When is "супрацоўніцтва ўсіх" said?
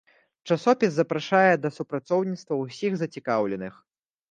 1.77-2.91